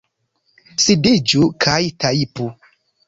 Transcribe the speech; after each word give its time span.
Sidiĝu 0.85 1.49
kaj 1.67 1.77
tajpu! 2.05 2.49